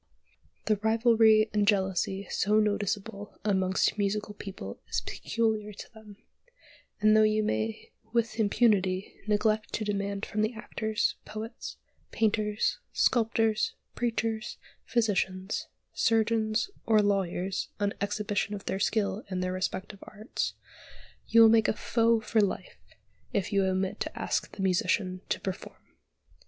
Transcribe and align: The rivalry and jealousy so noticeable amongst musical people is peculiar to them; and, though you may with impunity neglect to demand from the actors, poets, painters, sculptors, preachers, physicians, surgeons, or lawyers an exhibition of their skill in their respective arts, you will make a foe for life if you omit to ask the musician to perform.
The 0.65 0.77
rivalry 0.77 1.47
and 1.53 1.67
jealousy 1.67 2.27
so 2.31 2.59
noticeable 2.59 3.37
amongst 3.45 3.99
musical 3.99 4.33
people 4.33 4.79
is 4.89 4.99
peculiar 5.01 5.73
to 5.73 5.93
them; 5.93 6.17
and, 6.99 7.15
though 7.15 7.21
you 7.21 7.43
may 7.43 7.91
with 8.11 8.39
impunity 8.39 9.13
neglect 9.27 9.73
to 9.73 9.85
demand 9.85 10.25
from 10.25 10.41
the 10.41 10.55
actors, 10.55 11.17
poets, 11.23 11.77
painters, 12.09 12.79
sculptors, 12.91 13.75
preachers, 13.93 14.57
physicians, 14.85 15.67
surgeons, 15.93 16.71
or 16.87 17.03
lawyers 17.03 17.69
an 17.79 17.93
exhibition 18.01 18.55
of 18.55 18.65
their 18.65 18.79
skill 18.79 19.23
in 19.29 19.39
their 19.41 19.53
respective 19.53 19.99
arts, 20.01 20.55
you 21.27 21.43
will 21.43 21.47
make 21.49 21.67
a 21.67 21.73
foe 21.73 22.19
for 22.19 22.41
life 22.41 22.79
if 23.33 23.53
you 23.53 23.63
omit 23.65 23.99
to 23.99 24.19
ask 24.19 24.55
the 24.55 24.63
musician 24.63 25.21
to 25.29 25.39
perform. 25.39 25.77